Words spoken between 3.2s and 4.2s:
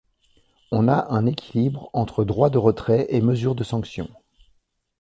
mesure de sanctions.